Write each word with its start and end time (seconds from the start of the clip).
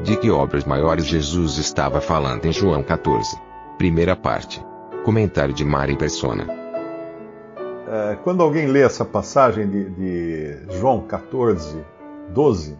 De 0.00 0.16
que 0.16 0.30
obras 0.30 0.64
maiores 0.64 1.06
Jesus 1.06 1.58
estava 1.58 2.00
falando 2.00 2.46
em 2.46 2.52
João 2.52 2.84
14. 2.84 3.36
Primeira 3.76 4.14
parte. 4.14 4.64
Comentário 5.04 5.52
de 5.52 5.64
Mari 5.64 5.96
Persona. 5.96 6.46
É, 7.88 8.16
quando 8.22 8.40
alguém 8.40 8.68
lê 8.68 8.82
essa 8.82 9.04
passagem 9.04 9.68
de, 9.68 9.90
de 9.90 10.78
João 10.78 11.00
14, 11.00 11.84
12, 12.28 12.78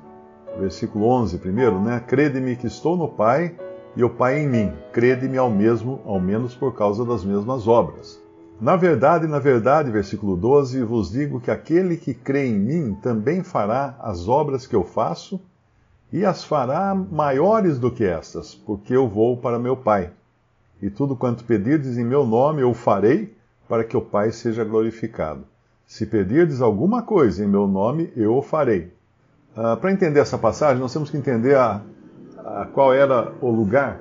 versículo 0.60 1.06
11 1.06 1.38
primeiro, 1.38 1.80
né? 1.80 2.00
Crede-me 2.06 2.54
que 2.54 2.68
estou 2.68 2.96
no 2.96 3.08
Pai 3.08 3.52
e 3.96 4.04
o 4.04 4.10
Pai 4.10 4.38
em 4.38 4.48
mim. 4.48 4.72
Crede-me 4.92 5.38
ao 5.38 5.50
mesmo, 5.50 6.00
ao 6.04 6.20
menos 6.20 6.54
por 6.54 6.72
causa 6.72 7.04
das 7.04 7.24
mesmas 7.24 7.66
obras. 7.66 8.22
Na 8.60 8.76
verdade, 8.76 9.26
na 9.26 9.40
verdade, 9.40 9.90
versículo 9.90 10.36
12, 10.36 10.84
vos 10.84 11.10
digo 11.10 11.40
que 11.40 11.50
aquele 11.50 11.96
que 11.96 12.14
crê 12.14 12.46
em 12.46 12.58
mim 12.58 12.96
também 13.02 13.42
fará 13.42 13.96
as 13.98 14.28
obras 14.28 14.68
que 14.68 14.76
eu 14.76 14.84
faço 14.84 15.40
e 16.12 16.24
as 16.24 16.44
fará 16.44 16.94
maiores 16.94 17.78
do 17.78 17.90
que 17.90 18.04
estas, 18.04 18.54
porque 18.54 18.94
eu 18.94 19.08
vou 19.08 19.36
para 19.36 19.58
meu 19.58 19.76
Pai. 19.76 20.10
E 20.80 20.88
tudo 20.88 21.16
quanto 21.16 21.44
pedirdes 21.44 21.98
em 21.98 22.04
meu 22.04 22.24
nome 22.26 22.62
eu 22.62 22.72
farei, 22.72 23.36
para 23.68 23.84
que 23.84 23.96
o 23.96 24.00
Pai 24.00 24.32
seja 24.32 24.64
glorificado. 24.64 25.44
Se 25.86 26.06
pedirdes 26.06 26.60
alguma 26.60 27.02
coisa 27.02 27.44
em 27.44 27.48
meu 27.48 27.66
nome, 27.66 28.12
eu 28.16 28.36
o 28.36 28.42
farei. 28.42 28.92
Uh, 29.56 29.76
para 29.76 29.90
entender 29.90 30.20
essa 30.20 30.38
passagem, 30.38 30.80
nós 30.80 30.92
temos 30.92 31.10
que 31.10 31.16
entender 31.16 31.56
a, 31.56 31.82
a, 32.38 32.66
qual 32.66 32.94
era 32.94 33.32
o 33.40 33.50
lugar, 33.50 34.00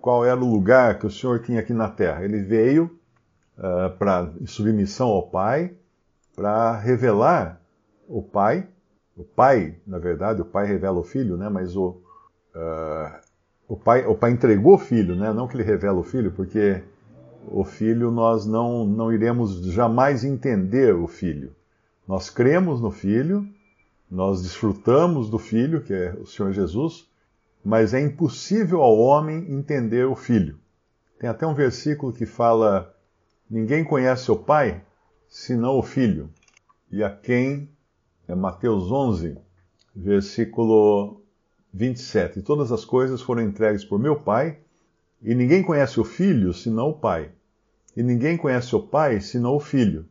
qual 0.00 0.24
era 0.24 0.38
o 0.38 0.50
lugar 0.50 0.98
que 0.98 1.06
o 1.06 1.10
Senhor 1.10 1.40
tinha 1.40 1.60
aqui 1.60 1.72
na 1.72 1.88
terra. 1.88 2.24
Ele 2.24 2.40
veio 2.42 2.90
uh, 3.58 3.90
para 3.98 4.30
submissão 4.46 5.08
ao 5.08 5.24
Pai, 5.24 5.72
para 6.36 6.76
revelar 6.78 7.60
o 8.06 8.22
Pai. 8.22 8.68
O 9.16 9.24
Pai, 9.24 9.76
na 9.86 9.98
verdade, 9.98 10.42
o 10.42 10.44
Pai 10.44 10.66
revela 10.66 10.98
o 10.98 11.04
Filho, 11.04 11.36
né? 11.36 11.48
Mas 11.48 11.76
o, 11.76 12.00
uh, 12.54 13.24
o 13.68 13.76
pai, 13.76 14.06
o 14.06 14.14
pai 14.14 14.30
entregou 14.30 14.74
o 14.74 14.78
filho, 14.78 15.16
né? 15.16 15.32
não 15.32 15.48
que 15.48 15.56
ele 15.56 15.62
revela 15.62 15.98
o 15.98 16.04
filho, 16.04 16.32
porque 16.32 16.82
o 17.48 17.64
filho 17.64 18.10
nós 18.10 18.46
não, 18.46 18.86
não 18.86 19.12
iremos 19.12 19.64
jamais 19.66 20.24
entender 20.24 20.94
o 20.94 21.06
filho. 21.06 21.54
Nós 22.06 22.28
cremos 22.28 22.80
no 22.80 22.90
filho, 22.90 23.46
nós 24.10 24.42
desfrutamos 24.42 25.30
do 25.30 25.38
filho, 25.38 25.82
que 25.82 25.92
é 25.94 26.12
o 26.20 26.26
Senhor 26.26 26.52
Jesus, 26.52 27.08
mas 27.64 27.94
é 27.94 28.00
impossível 28.00 28.82
ao 28.82 28.98
homem 28.98 29.50
entender 29.50 30.04
o 30.04 30.14
filho. 30.14 30.58
Tem 31.18 31.30
até 31.30 31.46
um 31.46 31.54
versículo 31.54 32.12
que 32.12 32.26
fala: 32.26 32.94
Ninguém 33.48 33.82
conhece 33.82 34.30
o 34.30 34.36
pai 34.36 34.82
senão 35.26 35.78
o 35.78 35.82
filho. 35.82 36.28
E 36.90 37.02
a 37.02 37.10
quem, 37.10 37.70
é 38.26 38.34
Mateus 38.34 38.90
11, 38.90 39.36
versículo 39.94 41.20
27. 41.72 42.42
Todas 42.42 42.72
as 42.72 42.84
coisas 42.84 43.20
foram 43.20 43.42
entregues 43.42 43.84
por 43.84 43.98
meu 43.98 44.16
Pai, 44.16 44.58
e 45.22 45.34
ninguém 45.34 45.62
conhece 45.62 46.00
o 46.00 46.04
Filho 46.04 46.52
senão 46.52 46.90
o 46.90 46.98
Pai. 46.98 47.30
E 47.96 48.02
ninguém 48.02 48.36
conhece 48.36 48.74
o 48.74 48.82
Pai 48.82 49.20
senão 49.20 49.54
o 49.54 49.60
Filho, 49.60 50.06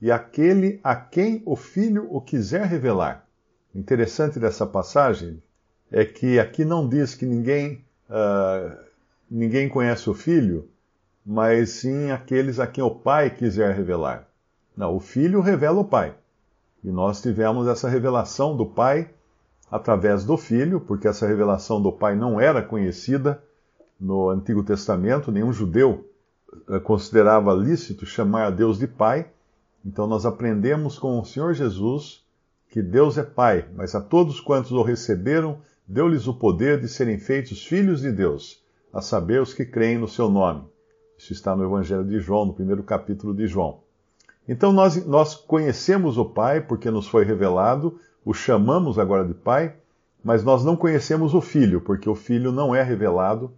e 0.00 0.10
aquele 0.10 0.80
a 0.82 0.94
quem 0.94 1.42
o 1.44 1.56
Filho 1.56 2.06
o 2.10 2.20
quiser 2.20 2.66
revelar. 2.66 3.26
Interessante 3.74 4.38
dessa 4.38 4.66
passagem 4.66 5.42
é 5.90 6.04
que 6.04 6.38
aqui 6.38 6.64
não 6.64 6.88
diz 6.88 7.14
que 7.14 7.26
ninguém, 7.26 7.84
uh, 8.08 8.76
ninguém 9.30 9.68
conhece 9.68 10.08
o 10.08 10.14
Filho, 10.14 10.68
mas 11.24 11.70
sim 11.70 12.10
aqueles 12.10 12.58
a 12.58 12.66
quem 12.66 12.82
o 12.82 12.94
Pai 12.94 13.30
quiser 13.30 13.74
revelar. 13.74 14.28
Não, 14.76 14.94
o 14.94 15.00
Filho 15.00 15.40
revela 15.40 15.80
o 15.80 15.84
Pai. 15.84 16.14
E 16.86 16.90
nós 16.92 17.20
tivemos 17.20 17.66
essa 17.66 17.88
revelação 17.88 18.56
do 18.56 18.64
Pai 18.64 19.10
através 19.68 20.24
do 20.24 20.36
Filho, 20.36 20.80
porque 20.80 21.08
essa 21.08 21.26
revelação 21.26 21.82
do 21.82 21.90
Pai 21.90 22.14
não 22.14 22.40
era 22.40 22.62
conhecida 22.62 23.42
no 23.98 24.30
Antigo 24.30 24.62
Testamento, 24.62 25.32
nenhum 25.32 25.52
judeu 25.52 26.08
eh, 26.68 26.78
considerava 26.78 27.52
lícito 27.52 28.06
chamar 28.06 28.46
a 28.46 28.50
Deus 28.50 28.78
de 28.78 28.86
Pai. 28.86 29.26
Então 29.84 30.06
nós 30.06 30.24
aprendemos 30.24 30.96
com 30.96 31.18
o 31.18 31.24
Senhor 31.24 31.54
Jesus 31.54 32.24
que 32.70 32.80
Deus 32.80 33.18
é 33.18 33.24
Pai, 33.24 33.68
mas 33.74 33.96
a 33.96 34.00
todos 34.00 34.38
quantos 34.38 34.70
o 34.70 34.82
receberam, 34.84 35.58
deu-lhes 35.88 36.28
o 36.28 36.34
poder 36.34 36.80
de 36.80 36.86
serem 36.86 37.18
feitos 37.18 37.66
filhos 37.66 38.00
de 38.02 38.12
Deus, 38.12 38.62
a 38.92 39.00
saber, 39.00 39.42
os 39.42 39.52
que 39.52 39.64
creem 39.64 39.98
no 39.98 40.06
seu 40.06 40.30
nome. 40.30 40.62
Isso 41.18 41.32
está 41.32 41.56
no 41.56 41.64
Evangelho 41.64 42.04
de 42.04 42.20
João, 42.20 42.46
no 42.46 42.54
primeiro 42.54 42.84
capítulo 42.84 43.34
de 43.34 43.48
João. 43.48 43.85
Então 44.48 44.72
nós, 44.72 45.04
nós 45.06 45.34
conhecemos 45.34 46.18
o 46.18 46.24
Pai 46.24 46.60
porque 46.60 46.90
nos 46.90 47.08
foi 47.08 47.24
revelado, 47.24 47.98
o 48.24 48.32
chamamos 48.32 48.98
agora 48.98 49.24
de 49.24 49.34
Pai, 49.34 49.74
mas 50.22 50.42
nós 50.42 50.64
não 50.64 50.76
conhecemos 50.76 51.34
o 51.34 51.40
Filho, 51.40 51.80
porque 51.80 52.08
o 52.08 52.14
Filho 52.14 52.50
não 52.50 52.74
é 52.74 52.82
revelado, 52.82 53.52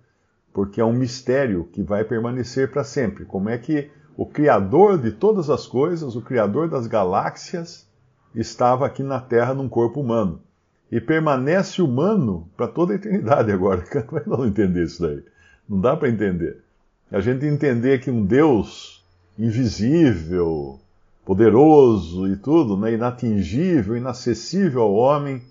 porque 0.52 0.80
é 0.80 0.84
um 0.84 0.92
mistério 0.92 1.68
que 1.72 1.82
vai 1.82 2.04
permanecer 2.04 2.70
para 2.70 2.84
sempre. 2.84 3.24
Como 3.24 3.48
é 3.48 3.56
que 3.56 3.90
o 4.16 4.26
Criador 4.26 4.98
de 4.98 5.12
todas 5.12 5.48
as 5.48 5.66
coisas, 5.66 6.16
o 6.16 6.22
Criador 6.22 6.68
das 6.68 6.86
galáxias, 6.86 7.88
estava 8.34 8.84
aqui 8.86 9.02
na 9.02 9.20
Terra 9.20 9.54
num 9.54 9.68
corpo 9.68 10.00
humano 10.00 10.42
e 10.90 11.00
permanece 11.00 11.82
humano 11.82 12.48
para 12.56 12.66
toda 12.66 12.92
a 12.92 12.96
eternidade 12.96 13.52
agora. 13.52 13.82
Como 14.06 14.18
é 14.18 14.22
que 14.22 14.28
nós 14.28 14.38
vamos 14.38 14.48
entender 14.48 14.84
isso 14.84 15.02
daí? 15.02 15.22
Não 15.68 15.80
dá 15.80 15.96
para 15.96 16.08
entender. 16.08 16.62
A 17.10 17.20
gente 17.20 17.46
entender 17.46 18.00
que 18.00 18.10
um 18.10 18.24
Deus 18.24 18.97
invisível, 19.38 20.80
poderoso 21.24 22.26
e 22.26 22.36
tudo, 22.36 22.76
né, 22.76 22.94
inatingível, 22.94 23.96
inacessível 23.96 24.82
ao 24.82 24.94
homem, 24.94 25.42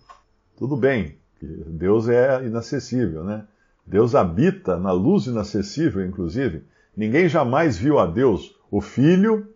tudo 0.58 0.76
bem. 0.76 1.16
Deus 1.42 2.10
é 2.10 2.46
inacessível, 2.46 3.24
né? 3.24 3.46
Deus 3.86 4.16
habita 4.16 4.78
na 4.78 4.92
luz 4.92 5.28
inacessível, 5.28 6.06
inclusive. 6.06 6.64
Ninguém 6.96 7.30
jamais 7.30 7.78
viu 7.78 8.00
a 8.00 8.06
Deus. 8.06 8.56
O 8.70 8.82
Filho, 8.82 9.48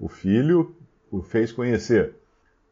o 0.00 0.08
Filho 0.08 0.74
o 1.10 1.20
fez 1.20 1.52
conhecer. 1.52 2.14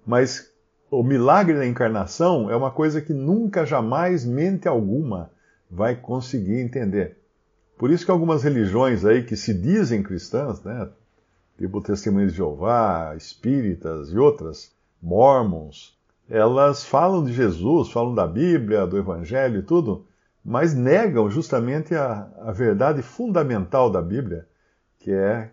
Mas 0.06 0.50
o 0.90 1.02
milagre 1.02 1.56
da 1.56 1.66
encarnação 1.66 2.50
é 2.50 2.56
uma 2.56 2.70
coisa 2.70 3.00
que 3.00 3.12
nunca, 3.12 3.66
jamais, 3.66 4.24
mente 4.24 4.68
alguma 4.68 5.30
vai 5.70 5.96
conseguir 5.96 6.60
entender. 6.60 7.18
Por 7.76 7.90
isso 7.90 8.04
que 8.04 8.10
algumas 8.10 8.42
religiões 8.42 9.04
aí 9.04 9.24
que 9.24 9.36
se 9.36 9.52
dizem 9.52 10.02
cristãs, 10.02 10.62
né, 10.62 10.88
tipo 11.58 11.80
Testemunhos 11.80 12.32
de 12.32 12.38
Jeová, 12.38 13.14
Espíritas 13.16 14.10
e 14.12 14.18
outras, 14.18 14.72
Mormons, 15.02 15.96
elas 16.28 16.84
falam 16.84 17.24
de 17.24 17.32
Jesus, 17.32 17.90
falam 17.90 18.14
da 18.14 18.26
Bíblia, 18.26 18.86
do 18.86 18.96
Evangelho 18.96 19.58
e 19.58 19.62
tudo, 19.62 20.06
mas 20.44 20.74
negam 20.74 21.30
justamente 21.30 21.94
a, 21.94 22.28
a 22.40 22.52
verdade 22.52 23.02
fundamental 23.02 23.90
da 23.90 24.00
Bíblia, 24.00 24.46
que 24.98 25.10
é 25.10 25.50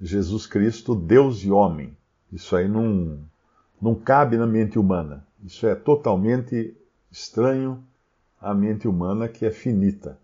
Jesus 0.00 0.46
Cristo, 0.46 0.94
Deus 0.94 1.42
e 1.44 1.50
homem. 1.50 1.96
Isso 2.32 2.54
aí 2.54 2.68
não, 2.68 3.18
não 3.80 3.94
cabe 3.94 4.36
na 4.36 4.46
mente 4.46 4.78
humana. 4.78 5.26
Isso 5.44 5.66
é 5.66 5.74
totalmente 5.74 6.76
estranho 7.10 7.82
à 8.40 8.54
mente 8.54 8.86
humana 8.86 9.28
que 9.28 9.44
é 9.44 9.50
finita. 9.50 10.18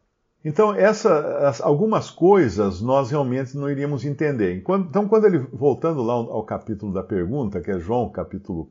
Então, 0.48 0.72
essa, 0.72 1.56
algumas 1.64 2.08
coisas 2.08 2.80
nós 2.80 3.10
realmente 3.10 3.56
não 3.56 3.68
iríamos 3.68 4.04
entender. 4.04 4.54
Então, 4.54 5.08
quando 5.08 5.24
ele, 5.24 5.38
voltando 5.52 6.04
lá 6.04 6.12
ao 6.12 6.44
capítulo 6.44 6.92
da 6.92 7.02
pergunta, 7.02 7.60
que 7.60 7.68
é 7.68 7.80
João 7.80 8.08
capítulo, 8.08 8.70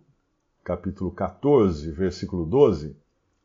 capítulo 0.64 1.12
14, 1.12 1.92
versículo 1.92 2.46
12, 2.46 2.96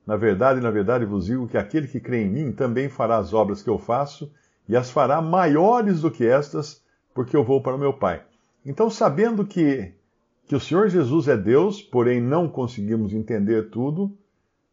na 0.07 0.17
verdade, 0.17 0.61
na 0.61 0.71
verdade 0.71 1.05
vos 1.05 1.27
digo 1.27 1.49
que 1.49 1.59
aquele 1.59 1.89
que 1.89 1.99
crê 1.99 2.23
em 2.23 2.31
mim 2.31 2.53
também 2.53 2.89
fará 2.89 3.17
as 3.17 3.35
obras 3.35 3.65
que 3.65 3.69
eu 3.69 3.81
faço, 3.81 4.33
e 4.69 4.77
as 4.77 4.93
fará 4.93 5.21
maiores 5.21 6.03
do 6.03 6.09
que 6.09 6.25
estas, 6.25 6.85
porque 7.13 7.37
eu 7.37 7.43
vou 7.43 7.61
para 7.61 7.75
o 7.75 7.81
meu 7.81 7.93
Pai. 7.93 8.23
Então, 8.65 8.89
sabendo 8.89 9.45
que, 9.45 9.93
que 10.47 10.55
o 10.55 10.61
Senhor 10.61 10.89
Jesus 10.89 11.27
é 11.27 11.37
Deus, 11.37 11.83
porém 11.83 12.21
não 12.21 12.49
conseguimos 12.49 13.13
entender 13.13 13.71
tudo, 13.71 14.17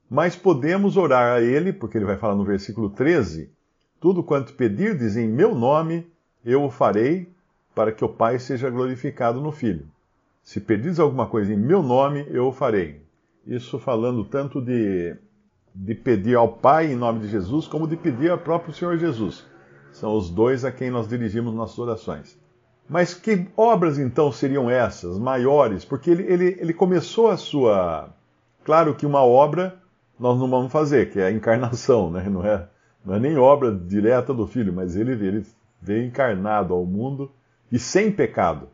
mas 0.10 0.36
podemos 0.36 0.96
orar 0.96 1.38
a 1.38 1.42
Ele, 1.42 1.74
porque 1.74 1.98
ele 1.98 2.06
vai 2.06 2.18
falar 2.18 2.36
no 2.36 2.46
versículo 2.46 2.90
13: 2.90 3.52
Tudo 4.00 4.24
quanto 4.24 4.54
pedirdes 4.54 5.18
em 5.18 5.28
meu 5.28 5.54
nome, 5.54 6.08
eu 6.46 6.64
o 6.64 6.70
farei, 6.70 7.30
para 7.76 7.92
que 7.92 8.04
o 8.04 8.10
Pai 8.10 8.40
seja 8.40 8.70
glorificado 8.70 9.42
no 9.42 9.52
Filho. 9.52 9.86
Se 10.44 10.62
pedires 10.62 11.00
alguma 11.00 11.28
coisa 11.28 11.54
em 11.54 11.58
meu 11.58 11.84
nome, 11.84 12.26
eu 12.30 12.48
o 12.48 12.52
farei. 12.54 13.02
Isso 13.46 13.78
falando 13.78 14.24
tanto 14.24 14.62
de, 14.62 15.16
de 15.76 15.94
pedir 15.94 16.36
ao 16.36 16.48
Pai 16.54 16.92
em 16.92 16.96
nome 16.96 17.20
de 17.20 17.28
Jesus, 17.28 17.68
como 17.68 17.88
de 17.88 17.98
pedir 17.98 18.32
ao 18.32 18.38
próprio 18.38 18.74
Senhor 18.74 18.98
Jesus. 18.98 19.46
São 19.92 20.16
os 20.16 20.30
dois 20.30 20.64
a 20.64 20.72
quem 20.72 20.90
nós 20.90 21.08
dirigimos 21.08 21.54
nossas 21.54 21.78
orações. 21.80 22.40
Mas 22.90 23.14
que 23.14 23.46
obras 23.58 24.00
então 24.00 24.32
seriam 24.32 24.70
essas, 24.70 25.20
maiores? 25.20 25.84
Porque 25.84 26.10
ele, 26.10 26.24
ele, 26.24 26.58
ele 26.60 26.74
começou 26.74 27.30
a 27.30 27.36
sua. 27.36 28.10
Claro 28.64 28.96
que 28.96 29.06
uma 29.06 29.24
obra 29.24 29.82
nós 30.20 30.40
não 30.40 30.50
vamos 30.50 30.72
fazer, 30.72 31.12
que 31.12 31.20
é 31.20 31.28
a 31.28 31.32
encarnação, 31.32 32.12
né? 32.12 32.28
não, 32.30 32.46
é, 32.46 32.68
não 33.06 33.16
é 33.16 33.20
nem 33.20 33.38
obra 33.38 33.74
direta 33.74 34.34
do 34.34 34.48
Filho, 34.48 34.74
mas 34.74 34.96
ele, 34.96 35.12
ele 35.12 35.46
veio 35.82 36.06
encarnado 36.06 36.74
ao 36.74 36.86
mundo 36.86 37.32
e 37.72 37.78
sem 37.78 38.12
pecado. 38.12 38.70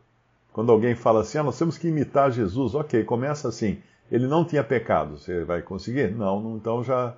Quando 0.52 0.72
alguém 0.72 0.96
fala 0.96 1.22
assim, 1.22 1.40
ah, 1.40 1.44
nós 1.44 1.58
temos 1.58 1.78
que 1.78 1.88
imitar 1.88 2.32
Jesus, 2.32 2.76
ok, 2.76 3.04
começa 3.04 3.48
assim. 3.48 3.82
Ele 4.12 4.28
não 4.28 4.46
tinha 4.46 4.64
pecado, 4.64 5.18
você 5.18 5.44
vai 5.44 5.62
conseguir? 5.62 6.12
Não, 6.12 6.56
então 6.56 6.84
já 6.84 7.16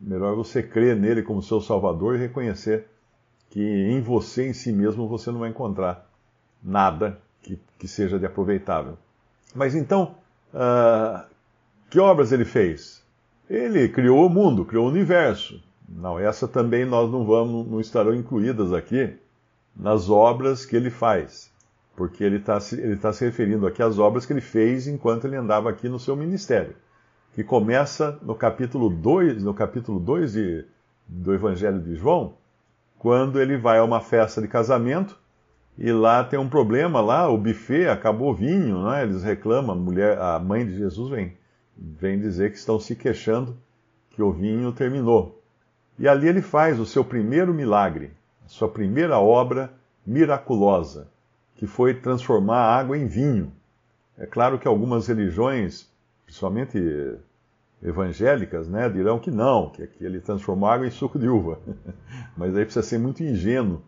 melhor 0.00 0.36
você 0.36 0.62
crer 0.62 0.94
nele 0.94 1.22
como 1.22 1.42
seu 1.42 1.60
Salvador 1.60 2.14
e 2.14 2.18
reconhecer 2.18 2.86
que 3.50 3.60
em 3.60 4.00
você, 4.00 4.48
em 4.48 4.52
si 4.52 4.72
mesmo, 4.72 5.08
você 5.08 5.30
não 5.30 5.40
vai 5.40 5.48
encontrar 5.48 6.08
nada 6.62 7.18
que, 7.42 7.58
que 7.78 7.88
seja 7.88 8.18
de 8.18 8.26
aproveitável. 8.26 8.96
Mas 9.54 9.74
então, 9.74 10.14
uh, 10.52 11.24
que 11.90 11.98
obras 11.98 12.30
ele 12.30 12.44
fez? 12.44 12.97
Ele 13.48 13.88
criou 13.88 14.26
o 14.26 14.30
mundo, 14.30 14.64
criou 14.64 14.86
o 14.86 14.90
universo. 14.90 15.62
Não, 15.88 16.18
essa 16.18 16.46
também 16.46 16.84
nós 16.84 17.10
não 17.10 17.24
vamos, 17.24 17.66
não 17.66 17.80
estarão 17.80 18.14
incluídas 18.14 18.72
aqui 18.72 19.16
nas 19.74 20.10
obras 20.10 20.66
que 20.66 20.76
ele 20.76 20.90
faz, 20.90 21.50
porque 21.96 22.22
ele 22.22 22.36
está 22.36 22.58
ele 22.72 22.96
tá 22.96 23.12
se 23.12 23.24
referindo 23.24 23.66
aqui 23.66 23.82
às 23.82 23.98
obras 23.98 24.26
que 24.26 24.32
ele 24.32 24.40
fez 24.40 24.86
enquanto 24.86 25.26
ele 25.26 25.36
andava 25.36 25.70
aqui 25.70 25.88
no 25.88 25.98
seu 25.98 26.14
ministério, 26.14 26.74
que 27.34 27.42
começa 27.42 28.18
no 28.22 28.34
capítulo 28.34 28.90
2, 28.90 29.42
no 29.42 29.54
capítulo 29.54 29.98
2 29.98 30.32
de, 30.32 30.64
do 31.06 31.32
Evangelho 31.32 31.80
de 31.80 31.94
João, 31.94 32.34
quando 32.98 33.40
ele 33.40 33.56
vai 33.56 33.78
a 33.78 33.84
uma 33.84 34.00
festa 34.00 34.42
de 34.42 34.48
casamento 34.48 35.16
e 35.78 35.92
lá 35.92 36.24
tem 36.24 36.38
um 36.38 36.48
problema 36.48 37.00
lá, 37.00 37.28
o 37.30 37.38
buffet 37.38 37.86
acabou 37.88 38.32
o 38.32 38.34
vinho, 38.34 38.82
né? 38.82 39.04
Eles 39.04 39.22
reclamam, 39.22 39.76
a 39.76 39.78
mulher, 39.78 40.18
a 40.18 40.38
mãe 40.40 40.66
de 40.66 40.76
Jesus 40.76 41.08
vem, 41.08 41.34
vem 41.78 42.18
dizer 42.18 42.50
que 42.50 42.58
estão 42.58 42.80
se 42.80 42.96
queixando 42.96 43.56
que 44.10 44.22
o 44.22 44.32
vinho 44.32 44.72
terminou. 44.72 45.40
E 45.98 46.08
ali 46.08 46.28
ele 46.28 46.42
faz 46.42 46.80
o 46.80 46.86
seu 46.86 47.04
primeiro 47.04 47.54
milagre, 47.54 48.12
a 48.44 48.48
sua 48.48 48.68
primeira 48.68 49.18
obra 49.18 49.72
miraculosa, 50.04 51.08
que 51.54 51.66
foi 51.66 51.94
transformar 51.94 52.58
a 52.58 52.76
água 52.76 52.98
em 52.98 53.06
vinho. 53.06 53.52
É 54.16 54.26
claro 54.26 54.58
que 54.58 54.66
algumas 54.66 55.06
religiões, 55.06 55.88
principalmente 56.24 56.78
evangélicas, 57.82 58.68
né, 58.68 58.88
dirão 58.88 59.18
que 59.20 59.30
não, 59.30 59.70
que, 59.70 59.88
ele 60.00 60.20
transformou 60.20 60.68
água 60.68 60.86
em 60.86 60.90
suco 60.90 61.18
de 61.18 61.28
uva. 61.28 61.60
Mas 62.36 62.56
aí 62.56 62.64
precisa 62.64 62.84
ser 62.84 62.98
muito 62.98 63.22
ingênuo 63.22 63.82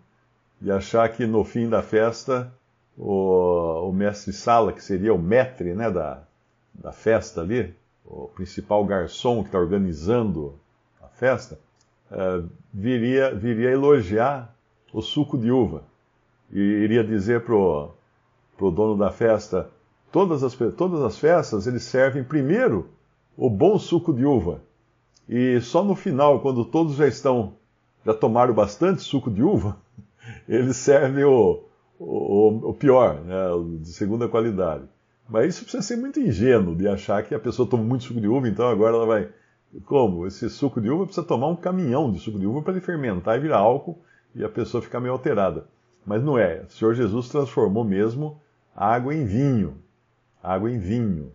de 0.60 0.70
achar 0.70 1.08
que 1.08 1.26
no 1.26 1.42
fim 1.42 1.68
da 1.68 1.82
festa 1.82 2.52
o, 2.96 3.88
o 3.88 3.92
mestre 3.92 4.32
sala, 4.32 4.72
que 4.72 4.82
seria 4.82 5.12
o 5.14 5.18
metre 5.18 5.74
né, 5.74 5.90
da, 5.90 6.22
da 6.74 6.92
festa 6.92 7.40
ali, 7.40 7.74
o 8.10 8.28
principal 8.34 8.84
garçom 8.84 9.42
que 9.42 9.48
está 9.48 9.58
organizando 9.58 10.54
a 11.00 11.06
festa, 11.06 11.58
uh, 12.10 12.48
viria, 12.74 13.32
viria 13.34 13.70
elogiar 13.70 14.54
o 14.92 15.00
suco 15.00 15.38
de 15.38 15.50
uva 15.50 15.84
e 16.50 16.58
iria 16.58 17.04
dizer 17.04 17.44
pro, 17.44 17.90
pro 18.58 18.72
dono 18.72 18.96
da 18.96 19.12
festa, 19.12 19.70
todas 20.10 20.42
as, 20.42 20.56
todas 20.76 21.00
as 21.02 21.18
festas 21.18 21.68
eles 21.68 21.84
servem 21.84 22.24
primeiro 22.24 22.88
o 23.36 23.48
bom 23.48 23.78
suco 23.78 24.12
de 24.12 24.24
uva 24.24 24.60
e 25.28 25.60
só 25.60 25.84
no 25.84 25.94
final, 25.94 26.40
quando 26.40 26.64
todos 26.64 26.96
já 26.96 27.06
estão 27.06 27.54
já 28.04 28.14
tomaram 28.14 28.54
bastante 28.54 29.02
suco 29.02 29.30
de 29.30 29.42
uva, 29.42 29.76
ele 30.48 30.72
serve 30.72 31.22
o, 31.22 31.62
o, 31.98 32.70
o 32.70 32.74
pior, 32.74 33.20
né, 33.20 33.50
o 33.50 33.78
de 33.78 33.92
segunda 33.92 34.26
qualidade. 34.26 34.84
Mas 35.30 35.54
isso 35.54 35.62
precisa 35.62 35.82
ser 35.82 35.96
muito 35.96 36.18
ingênuo 36.18 36.74
de 36.74 36.88
achar 36.88 37.22
que 37.22 37.34
a 37.34 37.38
pessoa 37.38 37.68
toma 37.68 37.84
muito 37.84 38.02
suco 38.02 38.20
de 38.20 38.26
uva, 38.26 38.48
então 38.48 38.68
agora 38.68 38.96
ela 38.96 39.06
vai. 39.06 39.28
Como? 39.86 40.26
Esse 40.26 40.50
suco 40.50 40.80
de 40.80 40.90
uva 40.90 41.04
precisa 41.04 41.24
tomar 41.24 41.46
um 41.46 41.54
caminhão 41.54 42.10
de 42.10 42.18
suco 42.18 42.38
de 42.38 42.46
uva 42.46 42.62
para 42.62 42.72
ele 42.72 42.80
fermentar 42.80 43.38
e 43.38 43.40
virar 43.40 43.58
álcool 43.58 44.02
e 44.34 44.42
a 44.42 44.48
pessoa 44.48 44.82
ficar 44.82 44.98
meio 44.98 45.12
alterada. 45.12 45.68
Mas 46.04 46.24
não 46.24 46.36
é. 46.36 46.64
O 46.68 46.70
Senhor 46.72 46.94
Jesus 46.94 47.28
transformou 47.28 47.84
mesmo 47.84 48.40
água 48.74 49.14
em 49.14 49.24
vinho. 49.24 49.76
Água 50.42 50.68
em 50.68 50.78
vinho. 50.78 51.32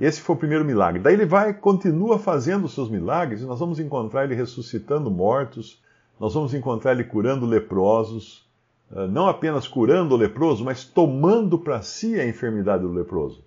Esse 0.00 0.22
foi 0.22 0.34
o 0.34 0.38
primeiro 0.38 0.64
milagre. 0.64 1.02
Daí 1.02 1.12
ele 1.12 1.26
vai, 1.26 1.52
continua 1.52 2.18
fazendo 2.18 2.64
os 2.64 2.74
seus 2.74 2.88
milagres, 2.88 3.42
e 3.42 3.46
nós 3.46 3.58
vamos 3.58 3.78
encontrar 3.78 4.24
ele 4.24 4.34
ressuscitando 4.34 5.10
mortos, 5.10 5.82
nós 6.18 6.32
vamos 6.32 6.54
encontrar 6.54 6.92
ele 6.92 7.04
curando 7.04 7.44
leprosos, 7.44 8.45
não 8.90 9.26
apenas 9.26 9.66
curando 9.66 10.14
o 10.14 10.18
leproso, 10.18 10.64
mas 10.64 10.84
tomando 10.84 11.58
para 11.58 11.82
si 11.82 12.18
a 12.18 12.26
enfermidade 12.26 12.82
do 12.82 12.92
leproso. 12.92 13.44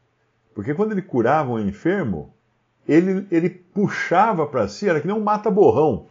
Porque 0.54 0.74
quando 0.74 0.92
ele 0.92 1.02
curava 1.02 1.52
um 1.52 1.60
enfermo, 1.60 2.34
ele, 2.88 3.26
ele 3.32 3.50
puxava 3.50 4.46
para 4.46 4.68
si, 4.68 4.90
era 4.90 5.00
que 5.00 5.08
nem 5.08 5.16
um 5.16 5.24
mata-borrão. 5.24 6.08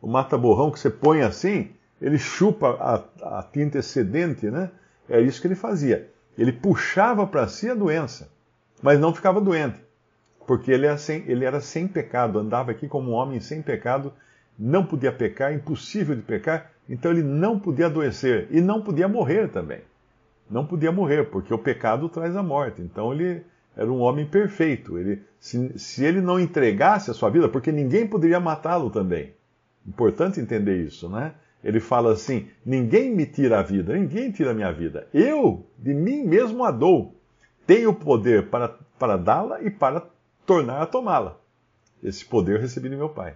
O 0.00 0.06
mata-borrão 0.06 0.70
que 0.70 0.80
você 0.80 0.88
põe 0.88 1.22
assim, 1.22 1.70
ele 2.00 2.18
chupa 2.18 2.70
a, 2.80 3.38
a 3.38 3.42
tinta 3.42 3.78
excedente, 3.78 4.50
né? 4.50 4.70
É 5.08 5.20
isso 5.20 5.40
que 5.40 5.46
ele 5.46 5.54
fazia. 5.54 6.10
Ele 6.38 6.52
puxava 6.52 7.26
para 7.26 7.46
si 7.48 7.68
a 7.68 7.74
doença, 7.74 8.30
mas 8.82 8.98
não 8.98 9.14
ficava 9.14 9.40
doente. 9.40 9.78
Porque 10.46 10.72
ele 10.72 10.86
era, 10.86 10.96
sem, 10.96 11.22
ele 11.28 11.44
era 11.44 11.60
sem 11.60 11.86
pecado, 11.86 12.38
andava 12.38 12.70
aqui 12.70 12.88
como 12.88 13.10
um 13.10 13.14
homem 13.14 13.38
sem 13.38 13.60
pecado 13.60 14.12
não 14.58 14.84
podia 14.84 15.12
pecar, 15.12 15.52
impossível 15.52 16.14
de 16.14 16.22
pecar, 16.22 16.70
então 16.92 17.10
ele 17.10 17.22
não 17.22 17.58
podia 17.58 17.86
adoecer 17.86 18.48
e 18.50 18.60
não 18.60 18.82
podia 18.82 19.08
morrer 19.08 19.48
também. 19.48 19.80
Não 20.50 20.66
podia 20.66 20.92
morrer, 20.92 21.24
porque 21.30 21.54
o 21.54 21.58
pecado 21.58 22.06
traz 22.10 22.36
a 22.36 22.42
morte. 22.42 22.82
Então 22.82 23.10
ele 23.14 23.42
era 23.74 23.90
um 23.90 24.00
homem 24.00 24.26
perfeito. 24.26 24.98
Ele, 24.98 25.22
se, 25.40 25.78
se 25.78 26.04
ele 26.04 26.20
não 26.20 26.38
entregasse 26.38 27.10
a 27.10 27.14
sua 27.14 27.30
vida, 27.30 27.48
porque 27.48 27.72
ninguém 27.72 28.06
poderia 28.06 28.38
matá-lo 28.38 28.90
também. 28.90 29.32
Importante 29.88 30.38
entender 30.38 30.84
isso, 30.84 31.08
né? 31.08 31.32
Ele 31.64 31.80
fala 31.80 32.12
assim: 32.12 32.50
ninguém 32.62 33.10
me 33.10 33.24
tira 33.24 33.60
a 33.60 33.62
vida, 33.62 33.94
ninguém 33.94 34.30
tira 34.30 34.50
a 34.50 34.54
minha 34.54 34.70
vida. 34.70 35.08
Eu, 35.14 35.64
de 35.78 35.94
mim 35.94 36.24
mesmo, 36.24 36.62
a 36.62 36.70
dou. 36.70 37.16
Tenho 37.66 37.94
poder 37.94 38.50
para, 38.50 38.68
para 38.98 39.16
dá-la 39.16 39.62
e 39.62 39.70
para 39.70 40.06
tornar 40.44 40.82
a 40.82 40.86
tomá-la. 40.86 41.38
Esse 42.04 42.22
poder 42.22 42.56
eu 42.56 42.60
recebi 42.60 42.90
de 42.90 42.96
meu 42.96 43.08
Pai. 43.08 43.34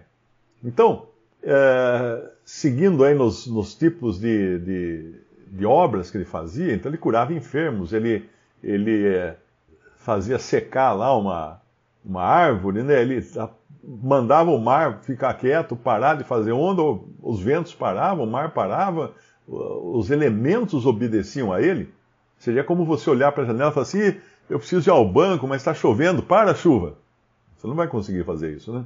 Então, 0.63 1.07
é, 1.49 2.29
seguindo 2.43 3.05
aí 3.05 3.13
nos, 3.13 3.47
nos 3.47 3.73
tipos 3.73 4.19
de, 4.19 4.59
de, 4.59 5.13
de, 5.47 5.65
obras 5.65 6.11
que 6.11 6.17
ele 6.17 6.25
fazia, 6.25 6.73
então 6.73 6.91
ele 6.91 6.97
curava 6.97 7.33
enfermos, 7.33 7.93
ele, 7.93 8.29
ele 8.61 9.07
é, 9.07 9.37
fazia 9.95 10.37
secar 10.37 10.91
lá 10.91 11.15
uma, 11.17 11.61
uma 12.03 12.21
árvore, 12.21 12.83
né? 12.83 13.01
ele 13.01 13.25
mandava 13.81 14.51
o 14.51 14.59
mar 14.59 14.99
ficar 15.03 15.33
quieto, 15.35 15.73
parar 15.73 16.15
de 16.15 16.25
fazer 16.25 16.51
onda, 16.51 16.81
os 17.23 17.39
ventos 17.39 17.73
paravam, 17.73 18.25
o 18.25 18.29
mar 18.29 18.51
parava, 18.51 19.13
os 19.47 20.11
elementos 20.11 20.85
obedeciam 20.85 21.53
a 21.53 21.61
ele. 21.61 21.89
Seria 22.37 22.63
como 22.63 22.83
você 22.83 23.09
olhar 23.09 23.31
para 23.31 23.43
a 23.43 23.45
janela 23.45 23.71
e 23.71 23.73
falar 23.73 23.83
assim: 23.85 24.15
eu 24.49 24.59
preciso 24.59 24.89
ir 24.89 24.91
ao 24.91 25.07
banco, 25.07 25.47
mas 25.47 25.61
está 25.61 25.73
chovendo, 25.73 26.21
para 26.21 26.51
a 26.51 26.55
chuva. 26.55 26.95
Você 27.55 27.65
não 27.65 27.73
vai 27.73 27.87
conseguir 27.87 28.25
fazer 28.25 28.51
isso, 28.53 28.73
né? 28.73 28.83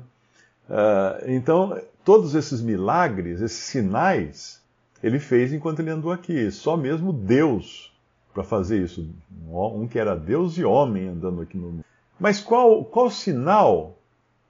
Uh, 0.70 1.32
então, 1.32 1.78
todos 2.04 2.36
esses 2.36 2.62
milagres, 2.62 3.42
esses 3.42 3.64
sinais, 3.64 4.62
ele 5.04 5.20
fez 5.20 5.52
enquanto 5.54 5.80
ele 5.80 5.90
andou 5.90 6.12
aqui. 6.12 6.52
Só 6.52 6.78
mesmo 6.78 7.12
Deus 7.12 7.92
para 8.34 8.44
fazer 8.44 8.82
isso. 8.82 9.10
Um 9.50 9.88
que 9.88 10.00
era 10.00 10.16
Deus 10.16 10.58
e 10.58 10.64
homem 10.64 11.10
andando 11.10 11.42
aqui 11.42 11.58
no 11.58 11.72
mundo. 11.72 11.86
Mas 12.20 12.40
qual, 12.40 12.86
qual 12.86 13.10
sinal 13.10 13.98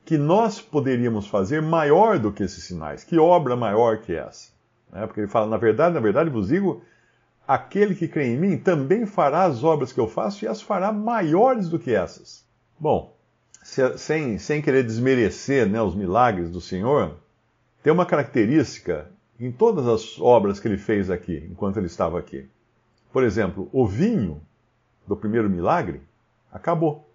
que 0.03 0.17
nós 0.17 0.59
poderíamos 0.61 1.27
fazer 1.27 1.61
maior 1.61 2.19
do 2.19 2.31
que 2.31 2.43
esses 2.43 2.63
sinais? 2.63 3.03
Que 3.03 3.17
obra 3.17 3.55
maior 3.55 3.99
que 3.99 4.13
essa? 4.13 4.51
Né? 4.91 5.05
Porque 5.07 5.21
ele 5.21 5.27
fala, 5.27 5.47
na 5.47 5.57
verdade, 5.57 5.93
na 5.93 6.01
verdade 6.01 6.29
vos 6.29 6.49
digo, 6.49 6.81
aquele 7.47 7.95
que 7.95 8.07
crê 8.07 8.27
em 8.27 8.37
mim 8.37 8.57
também 8.57 9.05
fará 9.05 9.43
as 9.43 9.63
obras 9.63 9.93
que 9.93 9.99
eu 9.99 10.07
faço 10.07 10.43
e 10.43 10.47
as 10.47 10.61
fará 10.61 10.91
maiores 10.91 11.69
do 11.69 11.79
que 11.79 11.93
essas. 11.93 12.45
Bom, 12.79 13.15
sem, 13.63 14.37
sem 14.37 14.61
querer 14.61 14.83
desmerecer 14.83 15.67
né, 15.67 15.81
os 15.81 15.95
milagres 15.95 16.49
do 16.49 16.59
Senhor, 16.59 17.15
tem 17.83 17.91
uma 17.91 18.05
característica 18.05 19.09
em 19.39 19.51
todas 19.51 19.87
as 19.87 20.19
obras 20.19 20.59
que 20.59 20.67
ele 20.67 20.77
fez 20.77 21.09
aqui, 21.09 21.47
enquanto 21.49 21.77
ele 21.77 21.87
estava 21.87 22.19
aqui. 22.19 22.47
Por 23.11 23.23
exemplo, 23.23 23.69
o 23.73 23.87
vinho 23.87 24.41
do 25.07 25.15
primeiro 25.15 25.49
milagre 25.49 26.01
acabou. 26.51 27.07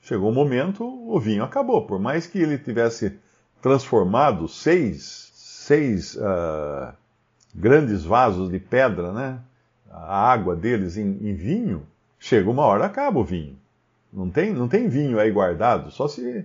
Chegou 0.00 0.30
um 0.30 0.34
momento, 0.34 0.84
o 0.84 1.18
vinho 1.18 1.44
acabou. 1.44 1.86
Por 1.86 1.98
mais 1.98 2.26
que 2.26 2.38
ele 2.38 2.56
tivesse 2.56 3.18
transformado 3.60 4.48
seis, 4.48 5.30
seis 5.34 6.14
uh, 6.16 6.92
grandes 7.54 8.04
vasos 8.04 8.50
de 8.50 8.58
pedra, 8.58 9.12
né, 9.12 9.40
a 9.90 10.32
água 10.32 10.56
deles 10.56 10.96
em, 10.96 11.18
em 11.20 11.34
vinho, 11.34 11.86
chega 12.18 12.48
uma 12.50 12.64
hora 12.64 12.86
acaba 12.86 13.18
o 13.18 13.24
vinho. 13.24 13.56
Não 14.12 14.30
tem, 14.30 14.52
não 14.52 14.68
tem 14.68 14.88
vinho 14.88 15.18
aí 15.18 15.30
guardado, 15.30 15.90
só 15.90 16.06
se 16.06 16.44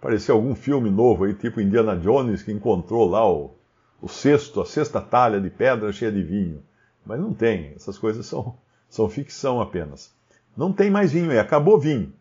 aparecer 0.00 0.32
algum 0.32 0.54
filme 0.54 0.90
novo 0.90 1.24
aí, 1.24 1.34
tipo 1.34 1.60
Indiana 1.60 1.94
Jones, 1.94 2.42
que 2.42 2.50
encontrou 2.50 3.08
lá 3.08 3.30
o, 3.30 3.54
o 4.00 4.08
cesto, 4.08 4.62
a 4.62 4.64
sexta 4.64 4.98
talha 4.98 5.38
de 5.38 5.50
pedra 5.50 5.92
cheia 5.92 6.10
de 6.10 6.22
vinho. 6.22 6.62
Mas 7.04 7.20
não 7.20 7.34
tem, 7.34 7.74
essas 7.76 7.98
coisas 7.98 8.24
são, 8.24 8.56
são 8.88 9.10
ficção 9.10 9.60
apenas. 9.60 10.10
Não 10.56 10.72
tem 10.72 10.90
mais 10.90 11.12
vinho 11.12 11.30
aí, 11.30 11.38
acabou 11.38 11.78
vinho. 11.78 12.12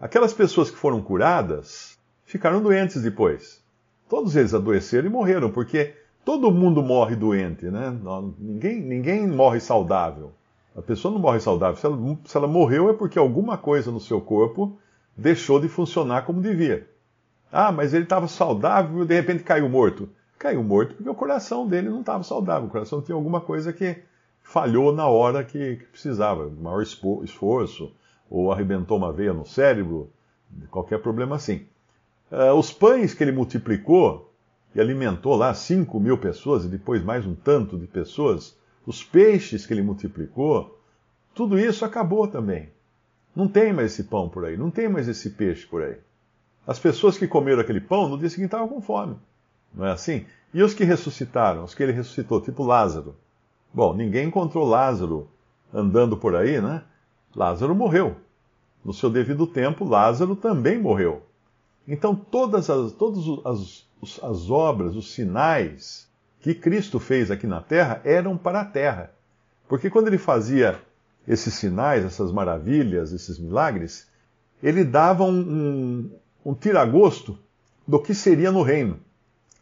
Aquelas 0.00 0.34
pessoas 0.34 0.68
que 0.68 0.76
foram 0.76 1.00
curadas 1.00 1.96
ficaram 2.24 2.60
doentes 2.60 3.00
depois. 3.00 3.62
Todos 4.08 4.34
eles 4.34 4.52
adoeceram 4.52 5.06
e 5.06 5.10
morreram, 5.10 5.50
porque 5.50 5.94
todo 6.24 6.50
mundo 6.50 6.82
morre 6.82 7.14
doente, 7.14 7.66
né? 7.66 7.96
Ninguém, 8.36 8.80
ninguém 8.80 9.28
morre 9.28 9.60
saudável. 9.60 10.32
A 10.76 10.82
pessoa 10.82 11.14
não 11.14 11.20
morre 11.20 11.38
saudável. 11.38 11.76
Se 11.76 11.86
ela, 11.86 12.18
se 12.24 12.36
ela 12.36 12.48
morreu 12.48 12.90
é 12.90 12.94
porque 12.94 13.18
alguma 13.18 13.56
coisa 13.56 13.92
no 13.92 14.00
seu 14.00 14.20
corpo 14.20 14.76
deixou 15.16 15.60
de 15.60 15.68
funcionar 15.68 16.26
como 16.26 16.40
devia. 16.40 16.90
Ah, 17.52 17.70
mas 17.70 17.92
ele 17.92 18.04
estava 18.04 18.26
saudável 18.26 19.02
e 19.02 19.06
de 19.06 19.14
repente 19.14 19.44
caiu 19.44 19.68
morto. 19.68 20.08
Caiu 20.38 20.62
morto 20.62 20.94
porque 20.94 21.10
o 21.10 21.14
coração 21.14 21.68
dele 21.68 21.90
não 21.90 22.00
estava 22.00 22.24
saudável. 22.24 22.66
O 22.66 22.70
coração 22.70 23.02
tinha 23.02 23.14
alguma 23.14 23.42
coisa 23.42 23.74
que 23.74 24.02
falhou 24.42 24.90
na 24.90 25.06
hora 25.06 25.44
que, 25.44 25.76
que 25.76 25.84
precisava, 25.84 26.48
maior 26.48 26.82
esforço, 26.82 27.94
ou 28.30 28.50
arrebentou 28.50 28.96
uma 28.96 29.12
veia 29.12 29.34
no 29.34 29.44
cérebro, 29.44 30.10
qualquer 30.70 31.00
problema 31.00 31.36
assim. 31.36 31.66
Uh, 32.30 32.54
os 32.54 32.72
pães 32.72 33.12
que 33.12 33.22
ele 33.22 33.32
multiplicou 33.32 34.32
e 34.74 34.80
alimentou 34.80 35.36
lá 35.36 35.52
5 35.52 36.00
mil 36.00 36.16
pessoas 36.16 36.64
e 36.64 36.68
depois 36.68 37.04
mais 37.04 37.26
um 37.26 37.34
tanto 37.34 37.78
de 37.78 37.86
pessoas, 37.86 38.56
os 38.86 39.04
peixes 39.04 39.66
que 39.66 39.74
ele 39.74 39.82
multiplicou, 39.82 40.80
tudo 41.34 41.58
isso 41.58 41.84
acabou 41.84 42.26
também. 42.26 42.70
Não 43.36 43.46
tem 43.46 43.72
mais 43.72 43.92
esse 43.92 44.04
pão 44.04 44.28
por 44.28 44.46
aí, 44.46 44.56
não 44.56 44.70
tem 44.70 44.88
mais 44.88 45.06
esse 45.08 45.30
peixe 45.30 45.66
por 45.66 45.82
aí. 45.82 45.96
As 46.66 46.78
pessoas 46.78 47.18
que 47.18 47.26
comeram 47.26 47.60
aquele 47.60 47.80
pão 47.80 48.08
no 48.08 48.18
dia 48.18 48.28
seguinte 48.28 48.46
estavam 48.46 48.68
com 48.68 48.80
fome. 48.80 49.16
Não 49.74 49.86
é 49.86 49.92
assim? 49.92 50.26
E 50.54 50.62
os 50.62 50.74
que 50.74 50.84
ressuscitaram, 50.84 51.64
os 51.64 51.74
que 51.74 51.82
ele 51.82 51.92
ressuscitou, 51.92 52.40
tipo 52.40 52.62
Lázaro. 52.62 53.16
Bom, 53.72 53.94
ninguém 53.94 54.28
encontrou 54.28 54.66
Lázaro 54.66 55.28
andando 55.72 56.16
por 56.16 56.36
aí, 56.36 56.60
né? 56.60 56.82
Lázaro 57.34 57.74
morreu. 57.74 58.16
No 58.84 58.92
seu 58.92 59.08
devido 59.08 59.46
tempo, 59.46 59.84
Lázaro 59.84 60.36
também 60.36 60.78
morreu. 60.78 61.22
Então, 61.88 62.14
todas 62.14 62.68
as, 62.68 62.92
todas 62.92 63.24
as, 63.44 63.86
as 64.22 64.50
obras, 64.50 64.94
os 64.94 65.12
sinais 65.12 66.08
que 66.40 66.54
Cristo 66.54 66.98
fez 66.98 67.30
aqui 67.30 67.46
na 67.46 67.60
terra 67.60 68.00
eram 68.04 68.36
para 68.36 68.60
a 68.60 68.64
terra. 68.64 69.12
Porque 69.68 69.88
quando 69.88 70.08
ele 70.08 70.18
fazia 70.18 70.80
esses 71.26 71.54
sinais, 71.54 72.04
essas 72.04 72.32
maravilhas, 72.32 73.12
esses 73.12 73.38
milagres, 73.38 74.08
ele 74.62 74.84
dava 74.84 75.24
um, 75.24 75.40
um, 75.40 76.10
um 76.44 76.54
tiragosto 76.54 77.38
do 77.86 78.00
que 78.00 78.14
seria 78.14 78.50
no 78.50 78.62
reino. 78.62 78.98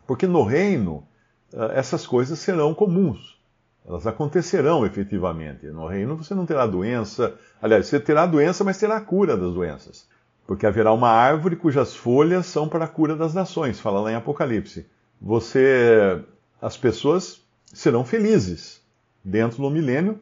Porque 0.06 0.26
no 0.26 0.42
reino, 0.42 1.04
eh, 1.52 1.72
essas 1.74 2.06
coisas 2.06 2.38
serão 2.38 2.74
comuns. 2.74 3.38
Elas 3.86 4.06
acontecerão 4.06 4.84
efetivamente. 4.84 5.66
No 5.66 5.86
reino 5.86 6.16
você 6.16 6.34
não 6.34 6.46
terá 6.46 6.66
doença. 6.66 7.34
Aliás, 7.60 7.86
você 7.86 7.98
terá 7.98 8.26
doença, 8.26 8.62
mas 8.62 8.78
terá 8.78 9.00
cura 9.00 9.36
das 9.36 9.54
doenças. 9.54 10.06
Porque 10.46 10.66
haverá 10.66 10.92
uma 10.92 11.08
árvore 11.08 11.56
cujas 11.56 11.94
folhas 11.94 12.46
são 12.46 12.68
para 12.68 12.84
a 12.84 12.88
cura 12.88 13.14
das 13.14 13.34
nações, 13.34 13.80
fala 13.80 14.00
lá 14.00 14.12
em 14.12 14.16
Apocalipse. 14.16 14.86
Você 15.20 16.22
as 16.60 16.76
pessoas 16.76 17.40
serão 17.72 18.04
felizes 18.04 18.82
dentro 19.24 19.62
do 19.62 19.70
milênio, 19.70 20.20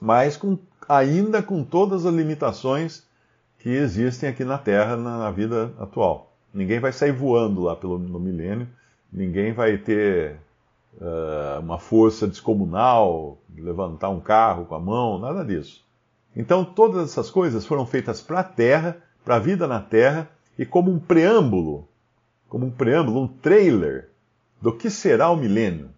mas 0.00 0.36
com, 0.36 0.58
ainda 0.88 1.42
com 1.42 1.64
todas 1.64 2.06
as 2.06 2.14
limitações 2.14 3.02
que 3.64 3.70
existem 3.70 4.28
aqui 4.28 4.44
na 4.44 4.58
Terra, 4.58 4.94
na, 4.94 5.16
na 5.16 5.30
vida 5.30 5.72
atual. 5.78 6.36
Ninguém 6.52 6.80
vai 6.80 6.92
sair 6.92 7.12
voando 7.12 7.62
lá 7.62 7.74
pelo 7.74 7.98
no 7.98 8.20
milênio, 8.20 8.68
ninguém 9.10 9.54
vai 9.54 9.78
ter 9.78 10.36
uh, 11.00 11.60
uma 11.60 11.78
força 11.78 12.28
descomunal, 12.28 13.38
levantar 13.56 14.10
um 14.10 14.20
carro 14.20 14.66
com 14.66 14.74
a 14.74 14.78
mão, 14.78 15.18
nada 15.18 15.42
disso. 15.42 15.82
Então, 16.36 16.62
todas 16.62 17.08
essas 17.08 17.30
coisas 17.30 17.64
foram 17.64 17.86
feitas 17.86 18.20
para 18.20 18.40
a 18.40 18.44
Terra, 18.44 18.98
para 19.24 19.36
a 19.36 19.38
vida 19.38 19.66
na 19.66 19.80
Terra, 19.80 20.28
e 20.58 20.66
como 20.66 20.92
um 20.92 20.98
preâmbulo, 20.98 21.88
como 22.50 22.66
um 22.66 22.70
preâmbulo, 22.70 23.22
um 23.22 23.28
trailer 23.28 24.10
do 24.60 24.74
que 24.76 24.90
será 24.90 25.30
o 25.30 25.36
milênio, 25.36 25.88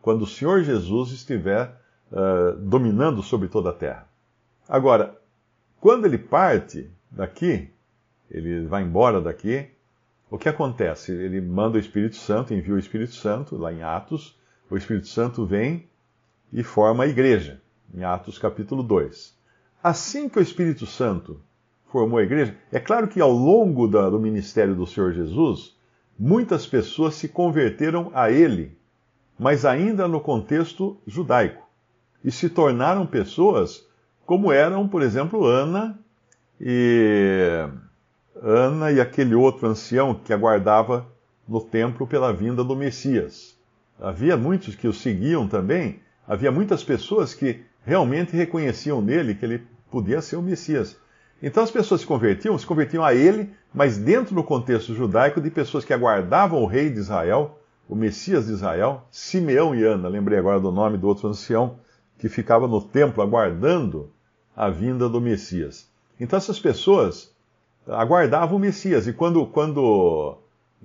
quando 0.00 0.22
o 0.22 0.26
Senhor 0.26 0.62
Jesus 0.62 1.10
estiver 1.10 1.74
uh, 2.12 2.56
dominando 2.60 3.24
sobre 3.24 3.48
toda 3.48 3.70
a 3.70 3.74
terra. 3.74 4.06
Agora, 4.68 5.18
quando 5.80 6.06
ele 6.06 6.16
parte 6.16 6.88
daqui, 7.10 7.70
ele 8.30 8.66
vai 8.66 8.82
embora 8.82 9.20
daqui, 9.20 9.68
o 10.30 10.36
que 10.36 10.48
acontece? 10.48 11.12
Ele 11.12 11.40
manda 11.40 11.76
o 11.76 11.80
Espírito 11.80 12.16
Santo, 12.16 12.52
envia 12.52 12.74
o 12.74 12.78
Espírito 12.78 13.14
Santo, 13.14 13.56
lá 13.56 13.72
em 13.72 13.82
Atos, 13.82 14.38
o 14.70 14.76
Espírito 14.76 15.08
Santo 15.08 15.46
vem 15.46 15.88
e 16.52 16.62
forma 16.62 17.04
a 17.04 17.06
igreja, 17.06 17.60
em 17.94 18.04
Atos 18.04 18.38
capítulo 18.38 18.82
2. 18.82 19.34
Assim 19.82 20.28
que 20.28 20.38
o 20.38 20.42
Espírito 20.42 20.84
Santo 20.84 21.40
formou 21.86 22.18
a 22.18 22.22
igreja, 22.22 22.54
é 22.70 22.78
claro 22.78 23.08
que 23.08 23.20
ao 23.20 23.32
longo 23.32 23.86
do 23.86 24.18
ministério 24.18 24.74
do 24.74 24.86
Senhor 24.86 25.14
Jesus, 25.14 25.74
muitas 26.18 26.66
pessoas 26.66 27.14
se 27.14 27.28
converteram 27.28 28.10
a 28.12 28.30
ele, 28.30 28.76
mas 29.38 29.64
ainda 29.64 30.06
no 30.06 30.20
contexto 30.20 30.98
judaico, 31.06 31.66
e 32.22 32.30
se 32.30 32.50
tornaram 32.50 33.06
pessoas 33.06 33.86
como 34.26 34.52
eram, 34.52 34.86
por 34.86 35.00
exemplo, 35.00 35.46
Ana 35.46 35.98
e 36.60 37.68
Ana 38.40 38.90
e 38.92 39.00
aquele 39.00 39.34
outro 39.34 39.68
ancião 39.68 40.14
que 40.14 40.32
aguardava 40.32 41.06
no 41.48 41.60
templo 41.60 42.06
pela 42.06 42.32
vinda 42.32 42.62
do 42.62 42.76
Messias. 42.76 43.56
Havia 44.00 44.36
muitos 44.36 44.74
que 44.74 44.86
o 44.86 44.92
seguiam 44.92 45.48
também, 45.48 46.00
havia 46.26 46.52
muitas 46.52 46.84
pessoas 46.84 47.34
que 47.34 47.62
realmente 47.84 48.36
reconheciam 48.36 49.00
nele 49.00 49.34
que 49.34 49.44
ele 49.44 49.66
podia 49.90 50.20
ser 50.20 50.36
o 50.36 50.42
Messias. 50.42 50.96
Então 51.42 51.62
as 51.62 51.70
pessoas 51.70 52.02
se 52.02 52.06
convertiam, 52.06 52.58
se 52.58 52.66
convertiam 52.66 53.04
a 53.04 53.14
ele, 53.14 53.50
mas 53.72 53.96
dentro 53.96 54.34
do 54.34 54.42
contexto 54.42 54.94
judaico 54.94 55.40
de 55.40 55.50
pessoas 55.50 55.84
que 55.84 55.92
aguardavam 55.92 56.62
o 56.62 56.66
rei 56.66 56.90
de 56.90 56.98
Israel, 56.98 57.58
o 57.88 57.94
Messias 57.94 58.46
de 58.46 58.52
Israel, 58.52 59.06
Simeão 59.10 59.74
e 59.74 59.82
Ana, 59.82 60.08
lembrei 60.08 60.38
agora 60.38 60.60
do 60.60 60.70
nome 60.70 60.98
do 60.98 61.08
outro 61.08 61.28
ancião, 61.28 61.78
que 62.18 62.28
ficava 62.28 62.66
no 62.68 62.82
templo 62.82 63.22
aguardando 63.22 64.12
a 64.54 64.68
vinda 64.68 65.08
do 65.08 65.20
Messias. 65.20 65.87
Então 66.18 66.36
essas 66.36 66.58
pessoas 66.58 67.34
aguardavam 67.86 68.56
o 68.56 68.60
Messias, 68.60 69.06
e 69.06 69.12
quando, 69.12 69.46
quando 69.46 70.36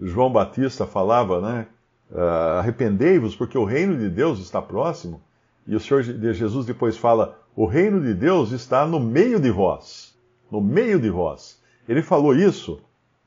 João 0.01 0.31
Batista 0.31 0.87
falava, 0.87 1.41
né, 1.41 1.67
uh, 2.11 2.59
arrependei-vos 2.59 3.35
porque 3.35 3.57
o 3.57 3.65
reino 3.65 3.97
de 3.97 4.09
Deus 4.09 4.39
está 4.39 4.61
próximo, 4.61 5.21
e 5.67 5.75
o 5.75 5.79
Senhor 5.79 6.03
Jesus 6.03 6.65
depois 6.65 6.97
fala, 6.97 7.39
o 7.55 7.65
reino 7.65 8.01
de 8.01 8.13
Deus 8.13 8.51
está 8.51 8.85
no 8.85 8.99
meio 8.99 9.39
de 9.39 9.51
vós 9.51 10.13
no 10.53 10.61
meio 10.61 10.99
de 10.99 11.09
vós. 11.09 11.59
Ele 11.89 12.03
falou 12.03 12.35
isso 12.35 12.79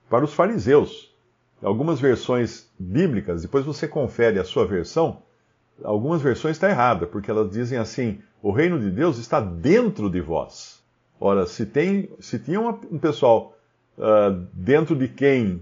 para 0.08 0.24
os 0.24 0.32
fariseus. 0.32 1.12
Algumas 1.60 1.98
versões 1.98 2.70
bíblicas, 2.78 3.42
depois 3.42 3.64
você 3.64 3.88
confere 3.88 4.38
a 4.38 4.44
sua 4.44 4.64
versão, 4.64 5.22
algumas 5.82 6.22
versões 6.22 6.54
estão 6.54 6.70
erradas, 6.70 7.08
porque 7.08 7.30
elas 7.30 7.50
dizem 7.50 7.78
assim: 7.78 8.20
o 8.40 8.52
reino 8.52 8.78
de 8.78 8.90
Deus 8.90 9.18
está 9.18 9.40
dentro 9.40 10.08
de 10.08 10.20
vós. 10.20 10.75
Ora, 11.20 11.46
se, 11.46 11.64
tem, 11.66 12.10
se 12.20 12.38
tinha 12.38 12.60
um 12.60 12.98
pessoal 12.98 13.56
uh, 13.96 14.46
dentro 14.52 14.94
de 14.94 15.08
quem 15.08 15.60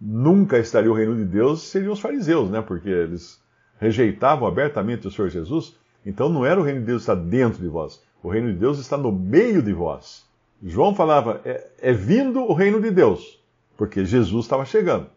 nunca 0.00 0.58
estaria 0.58 0.90
o 0.90 0.94
reino 0.94 1.16
de 1.16 1.24
Deus, 1.24 1.62
seriam 1.62 1.92
os 1.92 2.00
fariseus, 2.00 2.50
né? 2.50 2.62
Porque 2.62 2.88
eles 2.88 3.40
rejeitavam 3.80 4.46
abertamente 4.46 5.06
o 5.06 5.10
Senhor 5.10 5.28
Jesus. 5.28 5.76
Então 6.06 6.28
não 6.28 6.46
era 6.46 6.60
o 6.60 6.62
reino 6.62 6.80
de 6.80 6.86
Deus 6.86 7.02
estar 7.02 7.14
dentro 7.14 7.60
de 7.60 7.68
vós. 7.68 8.02
O 8.22 8.28
reino 8.28 8.52
de 8.52 8.58
Deus 8.58 8.78
está 8.78 8.96
no 8.96 9.10
meio 9.10 9.60
de 9.62 9.72
vós. 9.72 10.24
João 10.62 10.94
falava, 10.94 11.40
é, 11.44 11.66
é 11.80 11.92
vindo 11.92 12.40
o 12.40 12.52
reino 12.52 12.80
de 12.80 12.90
Deus, 12.90 13.42
porque 13.76 14.04
Jesus 14.04 14.44
estava 14.44 14.64
chegando. 14.64 15.08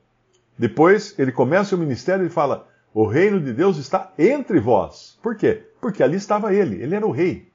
Depois 0.58 1.18
ele 1.20 1.32
começa 1.32 1.76
o 1.76 1.80
ministério 1.80 2.26
e 2.26 2.30
fala: 2.30 2.68
O 2.94 3.06
reino 3.06 3.40
de 3.40 3.54
Deus 3.54 3.78
está 3.78 4.12
entre 4.18 4.60
vós. 4.60 5.20
Por 5.22 5.36
quê? 5.36 5.64
Porque 5.80 6.02
ali 6.02 6.16
estava 6.16 6.54
ele, 6.54 6.82
ele 6.82 6.96
era 6.96 7.06
o 7.06 7.12
rei. 7.12 7.48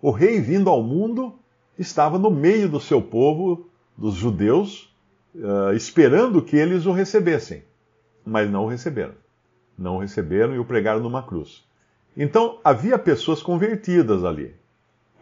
O 0.00 0.10
rei 0.10 0.40
vindo 0.40 0.70
ao 0.70 0.82
mundo 0.82 1.38
estava 1.78 2.18
no 2.18 2.30
meio 2.30 2.68
do 2.68 2.80
seu 2.80 3.00
povo, 3.00 3.68
dos 3.96 4.14
judeus, 4.14 4.94
uh, 5.34 5.72
esperando 5.74 6.42
que 6.42 6.56
eles 6.56 6.86
o 6.86 6.92
recebessem. 6.92 7.62
Mas 8.24 8.50
não 8.50 8.64
o 8.64 8.68
receberam. 8.68 9.14
Não 9.78 9.96
o 9.96 10.00
receberam 10.00 10.54
e 10.54 10.58
o 10.58 10.64
pregaram 10.64 11.00
numa 11.00 11.22
cruz. 11.22 11.64
Então 12.16 12.58
havia 12.62 12.98
pessoas 12.98 13.42
convertidas 13.42 14.24
ali 14.24 14.54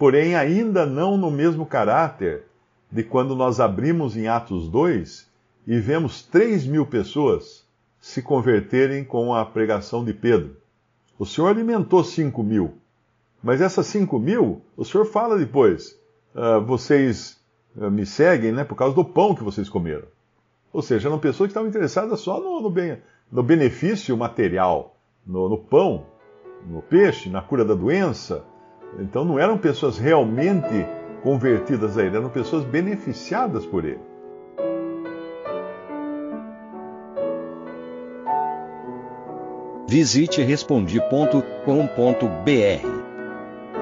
porém 0.02 0.34
ainda 0.34 0.84
não 0.84 1.16
no 1.16 1.30
mesmo 1.30 1.64
caráter 1.64 2.42
de 2.90 3.04
quando 3.04 3.36
nós 3.36 3.60
abrimos 3.60 4.16
em 4.16 4.26
Atos 4.26 4.68
2 4.68 5.28
e 5.64 5.78
vemos 5.78 6.24
3 6.24 6.66
mil 6.66 6.84
pessoas 6.84 7.64
se 8.00 8.20
converterem 8.20 9.04
com 9.04 9.32
a 9.32 9.46
pregação 9.46 10.04
de 10.04 10.12
Pedro. 10.12 10.56
O 11.16 11.24
Senhor 11.24 11.46
alimentou 11.46 12.02
5 12.02 12.42
mil, 12.42 12.74
mas 13.40 13.60
essas 13.60 13.86
5 13.86 14.18
mil, 14.18 14.60
o 14.76 14.84
Senhor 14.84 15.04
fala 15.04 15.38
depois, 15.38 15.96
uh, 16.34 16.64
vocês 16.64 17.40
eh, 17.78 17.90
me 17.90 18.04
seguem 18.04 18.52
né, 18.52 18.64
por 18.64 18.74
causa 18.74 18.94
do 18.94 19.04
pão 19.04 19.34
que 19.34 19.42
vocês 19.42 19.68
comeram. 19.68 20.06
Ou 20.72 20.82
seja, 20.82 21.08
eram 21.08 21.18
pessoas 21.18 21.48
que 21.48 21.50
estavam 21.50 21.68
interessadas 21.68 22.20
só 22.20 22.40
no, 22.40 22.60
no, 22.60 22.70
bem, 22.70 22.98
no 23.30 23.42
benefício 23.42 24.16
material, 24.16 24.96
no, 25.26 25.48
no 25.48 25.58
pão, 25.58 26.06
no 26.66 26.82
peixe, 26.82 27.28
na 27.28 27.42
cura 27.42 27.64
da 27.64 27.74
doença. 27.74 28.44
Então 28.98 29.24
não 29.24 29.38
eram 29.38 29.58
pessoas 29.58 29.98
realmente 29.98 30.86
convertidas 31.22 31.96
a 31.96 32.04
ele, 32.04 32.16
eram 32.16 32.28
pessoas 32.28 32.64
beneficiadas 32.64 33.64
por 33.64 33.84
ele. 33.84 34.00
Visite 39.88 40.42
respondi.com.br. 40.42 43.11